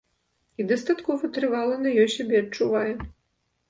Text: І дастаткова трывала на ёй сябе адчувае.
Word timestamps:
І 0.59 0.65
дастаткова 0.71 1.31
трывала 1.37 1.79
на 1.85 1.95
ёй 2.01 2.13
сябе 2.17 2.35
адчувае. 2.45 2.87